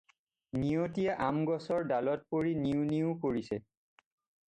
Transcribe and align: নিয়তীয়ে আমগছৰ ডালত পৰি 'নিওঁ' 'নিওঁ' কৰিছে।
নিয়তীয়ে 0.61 1.11
আমগছৰ 1.29 1.85
ডালত 1.93 2.27
পৰি 2.37 2.57
'নিওঁ' 2.65 2.91
'নিওঁ' 2.91 3.15
কৰিছে। 3.29 3.65